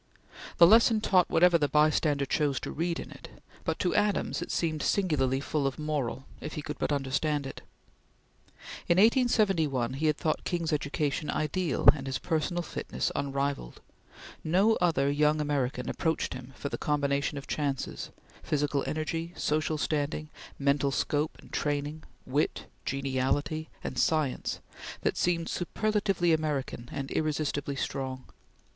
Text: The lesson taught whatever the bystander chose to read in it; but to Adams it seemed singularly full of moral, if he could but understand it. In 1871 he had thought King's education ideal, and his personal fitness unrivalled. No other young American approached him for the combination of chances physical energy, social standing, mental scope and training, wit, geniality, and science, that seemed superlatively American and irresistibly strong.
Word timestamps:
The 0.57 0.65
lesson 0.65 0.99
taught 0.99 1.29
whatever 1.29 1.59
the 1.59 1.67
bystander 1.67 2.25
chose 2.25 2.59
to 2.61 2.71
read 2.71 2.99
in 2.99 3.11
it; 3.11 3.39
but 3.63 3.77
to 3.77 3.93
Adams 3.93 4.41
it 4.41 4.49
seemed 4.49 4.81
singularly 4.81 5.39
full 5.39 5.67
of 5.67 5.77
moral, 5.77 6.25
if 6.39 6.53
he 6.55 6.63
could 6.63 6.79
but 6.79 6.91
understand 6.91 7.45
it. 7.45 7.61
In 8.87 8.97
1871 8.97 9.93
he 9.93 10.07
had 10.07 10.17
thought 10.17 10.43
King's 10.43 10.73
education 10.73 11.29
ideal, 11.29 11.87
and 11.93 12.07
his 12.07 12.17
personal 12.17 12.63
fitness 12.63 13.11
unrivalled. 13.15 13.79
No 14.43 14.73
other 14.77 15.07
young 15.11 15.39
American 15.39 15.87
approached 15.87 16.33
him 16.33 16.51
for 16.55 16.69
the 16.69 16.79
combination 16.79 17.37
of 17.37 17.45
chances 17.45 18.09
physical 18.41 18.83
energy, 18.87 19.35
social 19.37 19.77
standing, 19.77 20.31
mental 20.57 20.89
scope 20.89 21.37
and 21.39 21.53
training, 21.53 22.03
wit, 22.25 22.65
geniality, 22.85 23.69
and 23.83 23.99
science, 23.99 24.61
that 25.01 25.15
seemed 25.15 25.47
superlatively 25.47 26.33
American 26.33 26.89
and 26.91 27.11
irresistibly 27.11 27.75
strong. 27.75 28.25